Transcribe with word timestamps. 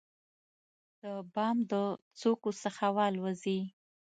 د 1.01 1.03
بام 1.33 1.57
د 1.71 1.73
څوکو 2.19 2.49
څخه 2.63 2.85
والوزي، 2.97 3.59